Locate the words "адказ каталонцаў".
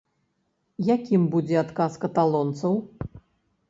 1.63-2.73